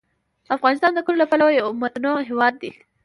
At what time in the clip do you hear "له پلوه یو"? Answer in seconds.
1.21-1.67